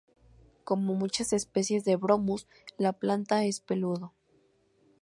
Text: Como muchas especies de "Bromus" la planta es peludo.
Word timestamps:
Como 0.63 0.95
muchas 0.95 1.31
especies 1.31 1.83
de 1.85 1.95
"Bromus" 1.95 2.47
la 2.79 2.91
planta 2.91 3.45
es 3.45 3.59
peludo. 3.59 4.15